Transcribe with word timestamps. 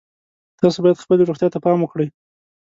تاسو 0.59 0.77
باید 0.83 1.01
خپلې 1.03 1.23
روغتیا 1.29 1.47
ته 1.53 1.59
پام 1.65 1.79
وکړئ 1.81 2.07